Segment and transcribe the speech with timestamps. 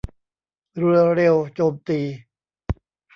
[0.77, 1.99] เรือเร็วโจมตี